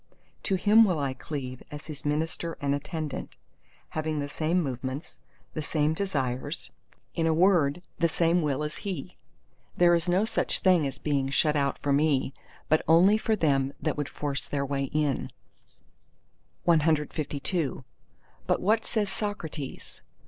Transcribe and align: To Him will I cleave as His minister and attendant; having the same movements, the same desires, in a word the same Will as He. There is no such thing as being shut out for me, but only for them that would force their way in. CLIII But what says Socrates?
To 0.41 0.55
Him 0.55 0.83
will 0.83 0.97
I 0.97 1.13
cleave 1.13 1.61
as 1.69 1.85
His 1.85 2.05
minister 2.07 2.57
and 2.59 2.73
attendant; 2.73 3.35
having 3.89 4.17
the 4.17 4.27
same 4.27 4.59
movements, 4.59 5.19
the 5.53 5.61
same 5.61 5.93
desires, 5.93 6.71
in 7.13 7.27
a 7.27 7.35
word 7.35 7.83
the 7.99 8.09
same 8.09 8.41
Will 8.41 8.63
as 8.63 8.77
He. 8.77 9.17
There 9.77 9.93
is 9.93 10.09
no 10.09 10.25
such 10.25 10.57
thing 10.57 10.87
as 10.87 10.97
being 10.97 11.29
shut 11.29 11.55
out 11.55 11.77
for 11.83 11.93
me, 11.93 12.33
but 12.67 12.81
only 12.87 13.19
for 13.19 13.35
them 13.35 13.73
that 13.79 13.95
would 13.95 14.09
force 14.09 14.47
their 14.47 14.65
way 14.65 14.85
in. 14.85 15.29
CLIII 16.65 17.83
But 18.47 18.59
what 18.59 18.85
says 18.85 19.07
Socrates? 19.11 20.01